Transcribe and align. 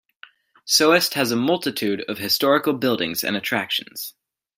Soest 0.65 1.13
has 1.13 1.29
a 1.31 1.35
multitude 1.35 2.01
of 2.07 2.17
historical 2.17 2.73
buildings 2.73 3.23
and 3.23 3.37
attractions. 3.37 4.15